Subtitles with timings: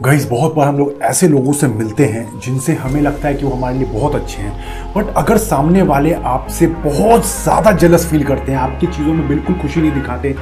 [0.00, 3.44] Guys बहुत बार हम लोग ऐसे लोगों से मिलते हैं जिनसे हमें लगता है कि
[3.44, 8.24] वो हमारे लिए बहुत अच्छे हैं। बट अगर सामने वाले आपसे बहुत ज़्यादा जलस फील
[8.24, 10.32] करते हैं, आपकी चीज़ों में बिल्कुल खुशी नहीं दिखाते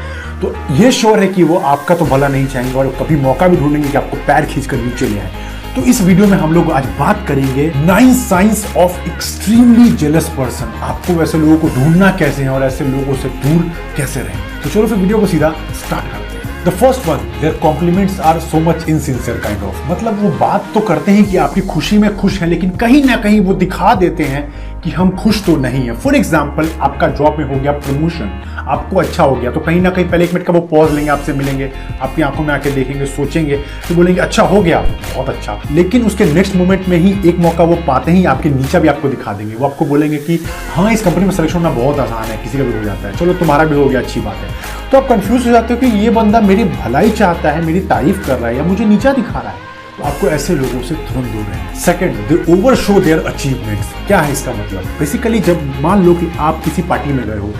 [0.42, 3.56] तो ये श्योर है कि वो आपका तो भला नहीं चाहेंगे और कभी मौका भी
[3.56, 5.30] ढूंढेंगे कि आपको पैर खींच कर नीचे ले आए।
[5.74, 10.80] तो इस वीडियो में हम लोग आज बात करेंगे nine signs of extremely jealous person
[10.84, 14.62] आपको वैसे लोगों को ढूंढना कैसे है और ऐसे लोगों से दूर कैसे रहें?
[14.62, 16.27] तो चलो फिर वीडियो को सीधा स्टार्ट करते हैं।
[16.68, 20.80] The first one their compliments are so much insincere kind of मतलब वो बात तो
[20.88, 24.24] करते हैं कि आपकी खुशी में खुश है, लेकिन कहीं ना कहीं वो दिखा देते
[24.24, 24.42] हैं
[24.80, 28.30] कि हम खुश तो नहीं है। फॉर एग्ज़ाम्पल आपका जॉब में हो गया प्रमोशन
[28.68, 31.10] आपको अच्छा हो गया। तो कहीं ना कहीं पहले एक मिनट का वो पॉज लेंगे,
[31.10, 33.56] आपसे मिलेंगे, आपकी आँखों में आके देखेंगे, सोचेंगे
[33.88, 34.80] तो बोलेंगे अच्छा हो गया,
[35.14, 38.78] बहुत अच्छा। लेकिन उसके नेक्स्ट मोमेंट में ही एक मौका वो पाते ही आपके नीचा
[38.78, 40.40] भी आपको दिखा देंगे। वो आपको बोलेंगे कि
[40.74, 43.16] हाँ इस कंपनी में सिलेक्शन होना बहुत आसान है, किसी का भी हो जाता है।
[43.16, 44.50] चलो, तुम्हारा भी हो गया, अच्छी बात है।
[44.90, 48.26] तो आप कंफ्यूज हो जाते हो कि ये बंदा मेरी भलाई चाहता है, मेरी तारीफ़
[48.26, 49.66] कर रहा है या मुझे नीचा दिखा रहा है।
[49.98, 54.20] तो आपको ऐसे लोगों से तुरंत दूर रहना। Second they over show their achievements क्या
[54.20, 54.84] है इसका मतलब?
[54.98, 57.52] बेसिकली जब मान लो कि आप किसी पार्टी में गए हो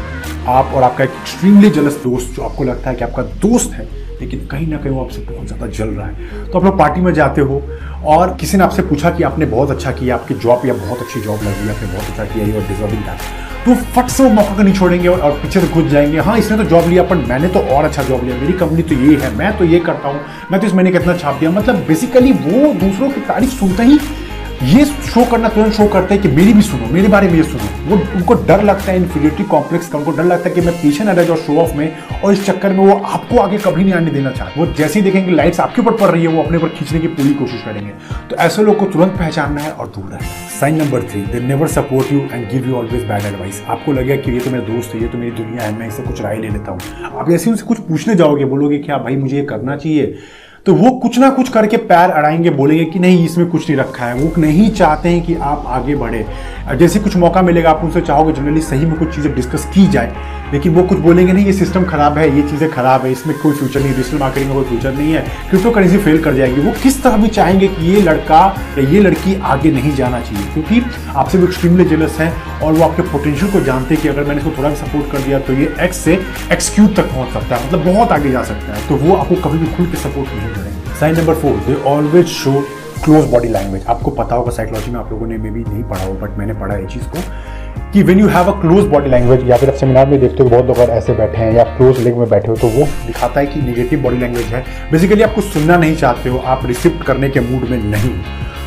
[0.48, 3.86] आप और आपका एक एक्सट्रीमली जलस दोस्त जो आपको लगता है कि आपका दोस्त है
[4.20, 7.00] लेकिन कहीं ना कहीं वो आपसे बहुत ज़्यादा जल रहा है। तो आप लोग पार्टी
[7.00, 7.62] में जाते हो
[8.06, 11.20] और किसी ने आपसे पूछा कि आपने बहुत अच्छा किया आपकी जॉब या बहुत अच्छी
[11.20, 14.62] जॉब लगी आपने बहुत अच्छा किया आर डिजर्विंग दैट तो फट से वो मौका का
[14.62, 17.48] नहीं छोड़ेंगे और, और पीछे से घुस जाएँगे हाँ इसने तो जॉब लिया पर मैंने
[17.48, 20.20] तो और अच्छा जॉब लिया मेरी कंपनी तो ये है मैं तो ये करता हूँ
[20.52, 23.98] मैं तो इस महीने कितना छाप दिया। मतलब बेसिकली वो दूसरों की तारीफ़ सुनते ही
[24.62, 27.42] ये शो करना तुरंत शो करते हैं कि मेरी भी सुनो, मेरे बारे में ये
[27.42, 30.74] सुनो। वो, उनको डर लगता है इन्फिनिटी कॉम्प्लेक्स का, उनको डर लगता है कि मैं
[30.74, 33.84] पीछे ना रह जाऊँ शो ऑफ़ में और इस चक्कर में वो आपको आगे कभी
[33.84, 36.42] नहीं आने देना चाहते। वो जैसे ही देखेंगे लाइट्स आपके ऊपर पड़ रही है, वो
[36.42, 37.92] अपने ऊपर खींचने की पूरी कोशिश करेंगे।
[38.30, 41.40] तो ऐसे लोग को तुरंत पहचानना है और दूर रहना है। Sign number three they
[41.46, 44.64] never support you and give you always bad advice आपको लगेगा कि ये तो मेरा
[44.64, 46.80] दोस्त है, ये तो मेरी दुनिया है, मैं इससे कुछ राय ले लेता हूँ।
[47.12, 50.18] आप ऐसे उनसे कुछ पूछने जाओगे, बोलोगे क्या भाई मुझे ये करना चाहिए।
[50.66, 54.06] तो वो कुछ ना कुछ करके पैर अड़ाएँगे, बोलेंगे कि नहीं, इसमें कुछ नहीं रखा
[54.06, 56.26] है। वो नहीं चाहते हैं कि आप आगे बढ़े।
[56.76, 60.12] जैसे कुछ मौका मिलेगा, आप उनसे चाहोगे जनरली सही में कुछ चीज़ें डिस्कस की जाए।
[60.52, 63.52] लेकिन वो कुछ बोलेंगे, नहीं, ये सिस्टम खराब है, ये चीज़ें खराब है, इसमें कोई
[63.52, 65.20] फ्यूचर नहीं डिजिटल मार्केटिंग में कोई फ्यूचर नहीं है
[65.50, 68.40] क्रिप्टो करेंसी फेल कर जाएगी। वो किस तरह भी चाहेंगे कि ये लड़का
[68.78, 70.82] या ये लड़की आगे नहीं जाना चाहिए, क्योंकि
[71.16, 72.32] आपसे वो एक्सट्रीमली जेलस है
[72.62, 75.18] और वो आपके पोटेंशियल को जानते हैं कि अगर मैंने इसको थोड़ा भी सपोर्ट कर
[75.18, 76.18] दिया तो ये एक्स से
[76.52, 79.58] एक्सक्यूब तक पहुँच सकता है मतलब बहुत आगे जा सकता है तो वो आपको कभी
[79.58, 82.60] भी खुल के सपोर्ट नहीं करेंगे। Sign number four they always show
[83.04, 86.04] close body language आपको पता होगा साइकोलॉजी में आप लोगों ने मे भी नहीं पढ़ा
[86.04, 87.18] हो बट मैंने पढ़ा है चीज़ को।
[87.92, 90.48] कि when you have a close body language या फिर आप सेमिनार में देखते हो,
[90.48, 93.40] बहुत लोग अगर ऐसे बैठे हैं या क्लोज लेग में बैठे हो तो वो दिखाता
[93.40, 97.04] है कि निगेटिव बॉडी लैंग्वेज है। बेसिकली आप कुछ सुनना नहीं चाहते हो, आप रिसिप्ट
[97.06, 98.12] करने के मूड में नहीं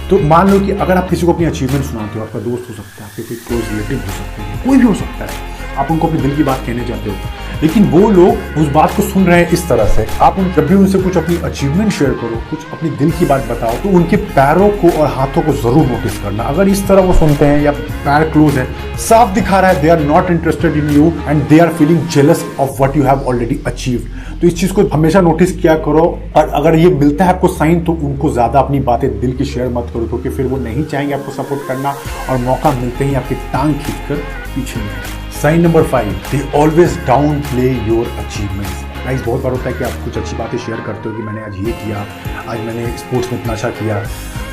[0.09, 2.75] तो मान लो कि अगर आप किसी को अपनी अचीवमेंट सुनाते हो, आपका दोस्त हो
[2.75, 5.91] सकता है, आपके कोई क्लोज रिलेटिव हो सकते हैं, कोई भी हो सकता है, आप
[5.91, 7.15] उनको अपने दिल की बात कहने चाहते हो
[7.63, 10.67] लेकिन वो लोग उस बात को सुन रहे हैं इस तरह से। आप उन जब
[10.67, 14.17] भी उनसे कुछ अपनी अचीवमेंट शेयर करो, कुछ अपनी दिल की बात बताओ तो उनके
[14.31, 17.71] पैरों को और हाथों को ज़रूर नोटिस करना। अगर इस तरह वो सुनते हैं या
[17.71, 18.67] पैर क्लोज है,
[18.99, 22.45] साफ़ दिखा रहा है they are not interested in you and they are feeling jealous
[22.59, 24.09] of what you have already achieve
[24.41, 26.03] तो इस चीज़ को हमेशा नोटिस किया करो
[26.35, 29.69] और अगर ये मिलता है आपको साइन तो उनको ज़्यादा अपनी बातें दिल की शेयर
[29.69, 31.95] मत करो, क्योंकि फिर वो नहीं चाहेंगे आपको सपोर्ट करना
[32.29, 34.23] और मौका मिलते ही आपकी टांग खींच कर
[34.55, 36.31] पीछे नहीं Sign number 5.
[36.31, 38.90] They always downplay your achievements.
[39.11, 41.41] Guys बहुत बार होता है कि आप कुछ अच्छी बातें शेयर करते हो कि मैंने
[41.41, 42.05] आज ये किया,
[42.49, 44.03] आज मैंने स्पोर्ट्स में इतना अच्छा किया।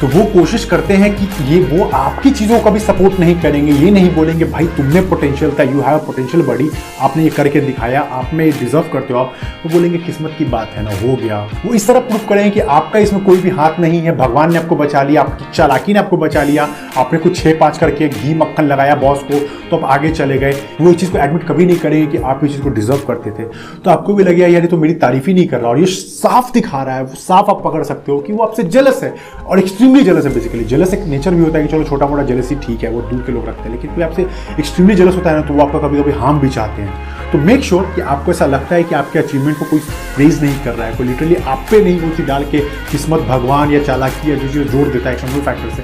[0.01, 3.73] तो वो कोशिश करते हैं कि ये वो आपकी चीज़ों का भी सपोर्ट नहीं करेंगे,
[3.75, 6.69] ये नहीं बोलेंगे, भाई, तुमने पोटेंशियल था यू हैव पोटेंशियल बड़ी
[7.01, 9.33] आपने ये करके दिखाया, आप में डिजर्व करते हो आप।
[9.65, 12.61] वो बोलेंगे, किस्मत की बात है ना, हो गया। वो इस तरह प्रूफ करेंगे कि
[12.77, 15.99] आपका इसमें कोई भी हाथ नहीं है। भगवान ने आपको बचा लिया, आपकी चालाकी ने
[15.99, 19.85] आपको बचा लिया, आपने कुछ छः पाँच करके घी मक्खन लगाया बॉस को तो आप
[19.85, 22.63] आगे चले गए। वो इस चीज़ को एडमिट कभी नहीं करेंगे कि आप इस चीज़
[22.63, 23.45] को डिजर्व करते थे।
[23.85, 26.53] तो आपको भी लगेगा यार तो मेरी तारीफ़ ही नहीं कर रहा। और ये साफ़
[26.53, 29.15] दिखा रहा है साफ़ आप पकड़ सकते हो कि वो आपसे जेलस है
[29.47, 32.23] और एक्सट्रीमली जेलस है बेसिकली जेलस एक नेचर भी होता है कि चलो छोटा मोटा
[32.25, 34.27] जेलसी ठीक है, वो दूर के लोग रखते हैं, लेकिन कोई आपसे
[34.59, 37.39] एक्सट्रीमली जेलस होता है ना तो वो आपका कभी कभी हार्म भी चाहते हैं। तो
[37.39, 39.81] मेक श्योर sure कि आपको ऐसा लगता है कि आपके अचीवमेंट को कोई
[40.15, 42.61] प्रेज नहीं कर रहा है, कोई लिटरली आप पे नहीं वो चीज़ डाल के
[42.91, 45.83] किस्मत, भगवान या चालाकी या जो चीज़ जोड़ देता है एक्सटर्नल फैक्टर से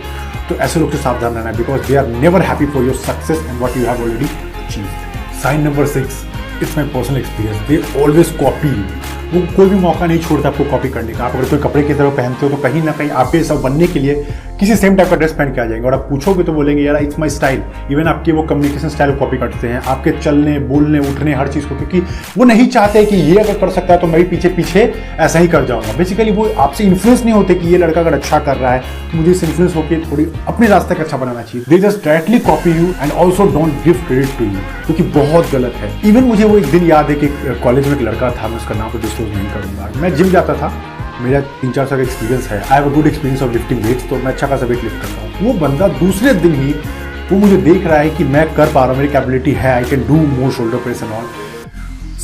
[0.49, 3.45] तो ऐसे लोग से सावधान रहना है because they are never happy for your success
[3.49, 4.25] and what you have already
[4.67, 4.85] achieve
[5.43, 6.25] sign number six
[6.63, 8.71] it's my personal experience they always copy
[9.33, 11.95] वो कोई भी मौका नहीं छोड़ता आपको कॉपी करने का। आप अगर कोई कपड़े की
[11.95, 14.15] तरह पहनते हो तो कहीं ना कहीं आपके सब बनने के लिए
[14.61, 16.97] किसी सेम टाइप का ड्रेस पहन के आ जाएँगे। और आप पूछोगे तो बोलेंगे, यार
[16.97, 21.35] इट्स माई स्टाइल इवन आपके वो कम्युनिकेशन स्टाइल कॉपी करते हैं। आपके चलने, बोलने, उठने,
[21.35, 22.01] हर चीज़ को, क्योंकि
[22.39, 24.83] वो नहीं चाहते कि ये अगर कर सकता है तो मैं भी पीछे पीछे
[25.19, 28.39] ऐसा ही कर जाऊँगा। बेसिकली वो आपसे इन्फ्लुएंस नहीं होते कि ये लड़का अगर अच्छा
[28.39, 28.81] कर रहा है
[29.11, 32.39] तो मुझे इस इन्फ्लुएंस होकर थोड़ी अपने रास्ते का अच्छा बनाना चाहिए। They just directly
[32.41, 36.45] copy you and also don't give credit to you क्योंकि बहुत गलत है। इवन मुझे
[36.45, 37.29] वो एक दिन याद है कि
[37.65, 40.55] कॉलेज में एक लड़का था, मैं उसका नाम तो डिस्क्लोज नहीं करूँगा। मैं जिम जाता
[40.55, 40.73] था।
[41.21, 44.09] मेरा तीन चार साल का एक्सपीरियंस है। I have a good experience of lifting weights
[44.09, 46.73] तो मैं अच्छा खासा वेट लिफ्ट करता हूँ। वो बंदा दूसरे दिन ही,
[47.31, 49.85] वो मुझे देख रहा है कि मैं कर पा रहा हूँ, मेरी कैपेबिलिटी है I
[49.85, 51.25] can do more shoulder press and all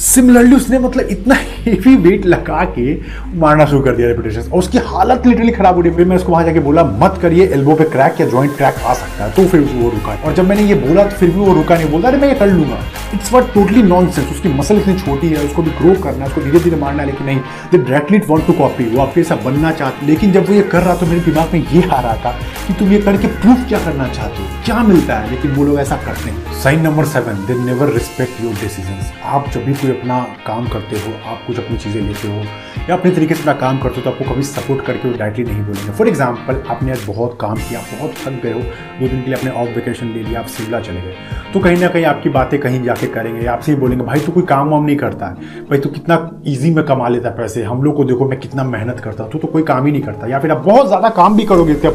[0.01, 2.93] similarly उसने मतलब इतना हेवी वेट लगा के
[3.39, 6.33] मारना शुरू कर दिया रेपुटेशन और उसकी हालत लिटरली खराब हो रही फिर मैं उसको
[6.33, 9.45] वहाँ जाके बोला, मत करिए एल्बो पे क्रैक या जॉइंट क्रैक आ सकता है। तो
[9.49, 12.09] फिर वो रुका। और जब मैंने ये बोला तो फिर भी वो रुका नहीं। बोलता
[12.09, 12.79] अरे, मैं ये कर लूँगा।
[13.15, 16.27] It's what totally nonsense उसकी मसल इतनी छोटी है, उसको भी ग्रो करना है,
[16.27, 17.39] उसको धीरे धीरे मारना है, लेकिन नहीं।
[17.71, 20.83] They directly want to copy वो आपके ऐसा बनना चाहते लेकिन जब वो ये कर
[20.83, 22.31] रहा तो मेरे दिमाग में ये आ रहा था
[22.67, 24.49] कि तुम ये करके प्रूफ क्या करना चाहते हो?
[24.65, 25.31] क्या मिलता है?
[25.31, 29.49] लेकिन वो लोग ऐसा करते हैं। Sign number seven they never respect your decision आप
[29.51, 32.45] जब भी कोई अपना काम करते हो, आप कुछ अपनी चीज़ें लेते हो
[32.91, 35.45] या अपने तरीके से अपना काम करते हो तो आपको कभी सपोर्ट करके वो डायरेक्टली
[35.45, 39.21] नहीं बोलेंगे। फॉर एग्ज़ाम्पल आपने आज बहुत काम किया बहुत थक गए हो दो दिन
[39.21, 41.15] के लिए अपने ऑफ़ वेकेशन ले लिया आप शिमला चले गए।
[41.53, 44.43] तो कहीं ना कहीं आपकी बातें कहीं जाके करेंगे आपसे ही बोलेंगे भाई तो कोई
[44.45, 47.83] काम वाम नहीं करता है। भाई तो कितना ईजी में कमा लेता है पैसे। हम
[47.83, 50.27] लोग को देखो मैं कितना मेहनत करता हूँ। तो, तो कोई काम ही नहीं करता।
[50.27, 51.89] या फिर आप बहुत ज़्यादा काम भी करोगे इसके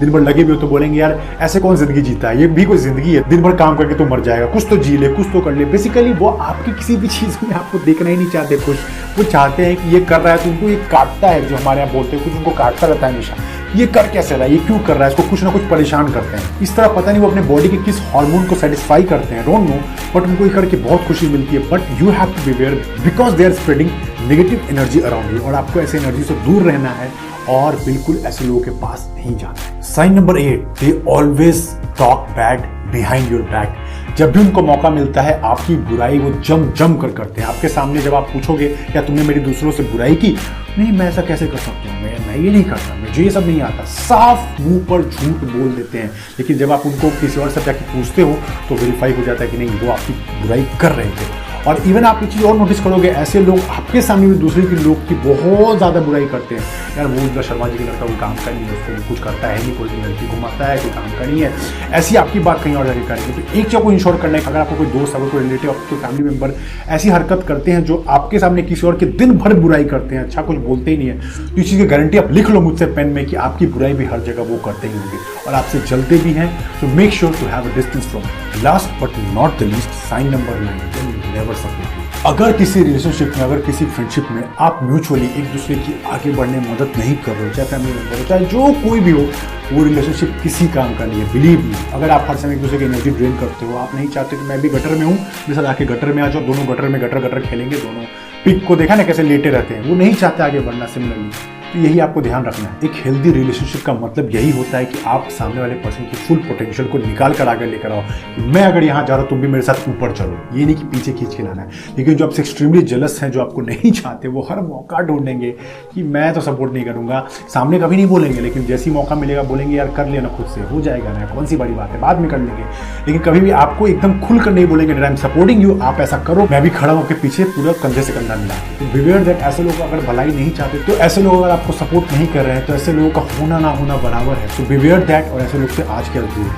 [0.00, 2.40] दिन भर लगे भी हो तो बोलेंगे यार ऐसे कौन ज़िंदगी जीता है?
[2.40, 4.96] ये भी कोई ज़िंदगी है। दिन भर काम करके तो मर जाएगा। कुछ तो जी
[4.96, 8.16] ले कुछ तो कर ले। बेसिकली वो आपकी किसी भी चीज़ में आपको देखना ही
[8.16, 8.76] नहीं चाहते कुछ
[9.18, 11.80] वो चाहते हैं कि ये कर रहा है तो उनको ये काटता है जो हमारे
[11.80, 13.36] यहाँ बोलते हैं कुछ उनको काटता रहता है हमेशा।
[13.76, 14.52] ये कर कैसे रहा है?
[14.52, 15.10] ये क्यों कर रहा है?
[15.10, 17.76] इसको कुछ ना कुछ परेशान करते हैं। इस तरह पता नहीं वो अपने बॉडी के
[17.84, 19.76] किस हार्मोन को सेटिस्फाई करते हैं। डोंट नो
[20.14, 22.74] बट उनको ये करके बहुत खुशी मिलती है। But you have to beware
[23.04, 23.90] because they are spreading
[24.28, 27.10] negative energy around you और आपको ऐसे एनर्जी से दूर रहना है
[27.48, 31.68] और बिल्कुल ऐसे लोगों के पास नहीं जाना है। Sign number eight they always
[31.98, 32.60] talk bad
[32.92, 33.76] behind your back
[34.14, 37.68] जब भी उनको मौका मिलता है, आपकी बुराई वो जम जम कर करते हैं। आपके
[37.68, 40.36] सामने जब आप पूछोगे, क्या तुमने मेरी दूसरों से बुराई की?
[40.78, 42.02] नहीं, मैं ऐसा कैसे कर सकता हूँ?
[42.02, 45.68] मैं मैं ये नहीं करता। मुझे ये सब नहीं आता। साफ़ मुँह पर झूठ बोल
[45.68, 48.34] देते हैं। लेकिन जब आप उनको किसी और से जाके पूछते हो
[48.68, 52.04] तो वेरीफाई हो जाता है कि नहीं, वो आपकी बुराई कर रहे थे। और इवन
[52.04, 55.14] आप एक चीज़ और नोटिस करोगे, ऐसे लोग आपके सामने भी दूसरे के लोग की
[55.22, 56.62] बहुत ज़्यादा बुराई करते हैं।
[56.96, 59.48] यार, वो उनका शर्मा जी का लड़का कोई काम का नहीं है, उसको कुछ करता
[59.48, 61.52] है नहीं, कोई लड़की घुमाता है, कोई काम का नहीं है।
[61.92, 64.58] ऐसी आपकी बात कहीं और जाकर करेंगे। तो एक चीज़ को इंश्योर करना है अगर
[64.60, 66.54] आपको कोई दोस्त अगर कोई रिलेटिव कोई फैमिली मेंबर
[66.88, 70.22] ऐसी हरकत करते हैं जो आपके सामने किसी और के दिन भर बुराई करते हैं
[70.24, 72.86] अच्छा कुछ बोलते ही नहीं है तो इस चीज़ की गारंटी आप लिख लो मुझसे
[72.96, 76.18] पेन में कि आपकी बुराई भी हर जगह वो करते ही होंगे और आपसे जलते
[76.18, 76.48] भी हैं।
[76.80, 80.60] तो make sure to have a distance from last but not the least sign number
[80.60, 85.74] nine never support अगर किसी रिलेशनशिप में, अगर किसी फ्रेंडशिप में आप म्यूचुअली एक दूसरे
[85.76, 88.72] की आगे बढ़ने में मदद नहीं कर रहे हो, चाहे फैमिली मेंबर हो, चाहे जो
[88.82, 89.26] कोई भी हो,
[89.72, 92.78] वो रिलेशनशिप किसी काम का नहीं है बिलीव मी अगर आप हर समय एक दूसरे
[92.78, 95.54] की एनर्जी ड्रेन करते हो, आप नहीं चाहते कि मैं भी गटर में हूँ, मेरे
[95.54, 98.04] साथ आके गटर में आ जाओ, दोनों गटर में गटर गटर खेलेंगे, दोनों
[98.44, 101.30] पिक को देखा ना कैसे लेटे रहते हैं, वो नहीं चाहते आगे बढ़ना सिमिलरली
[101.72, 104.98] तो यही आपको ध्यान रखना है। एक हेल्दी रिलेशनशिप का मतलब यही होता है कि
[105.06, 108.02] आप सामने वाले पर्सन की फुल पोटेंशियल को निकाल कर आगे लेकर आओ।
[108.38, 110.84] मैं अगर यहाँ जा रहा हूँ, तुम भी मेरे साथ ऊपर चलो। ये नहीं कि
[110.84, 111.68] पीछे खींच के लाना है।
[111.98, 115.50] लेकिन जो आपसे एक्सट्रीमली जलस हैं, जो आपको नहीं चाहते, वो हर मौका ढूंढेंगे
[115.94, 119.76] कि मैं तो सपोर्ट नहीं करूँगा। सामने कभी नहीं बोलेंगे, लेकिन जैसी मौका मिलेगा, बोलेंगे,
[119.76, 122.00] यार, कर लेना खुद से। हो जाएगा ना, कौन सी बड़ी बात है?
[122.00, 122.62] बाद में कर लेंगे।
[123.06, 126.18] लेकिन कभी भी आपको एकदम खुल कर नहीं बोलेंगे आई एम सपोर्टिंग यू आप ऐसा
[126.18, 129.62] करो। मैं भी खड़ा होकर पीछे पूरा कंधे से कंधा मिला। तो बिवेयर दैट ऐसे
[129.62, 132.66] लोग अगर भलाई नहीं चाहते तो ऐसे लोग अगर आपको सपोर्ट नहीं कर रहे हैं
[132.66, 135.68] तो ऐसे लोगों का होना ना होना बराबर है। सो बिवेयर दैट और ऐसे लोग
[135.76, 136.54] से आज कल दूर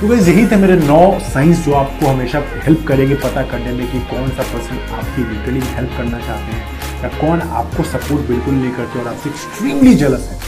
[0.00, 3.86] तो वैसे यही थे मेरे नौ साइंस जो आपको हमेशा हेल्प करेंगे पता करने में
[3.92, 8.54] कि कौन सा पर्सन आपकी लिटरली हेल्प करना चाहते हैं या कौन आपको सपोर्ट बिल्कुल
[8.54, 10.38] नहीं करते और आपसे एक्सट्रीमली जलस है।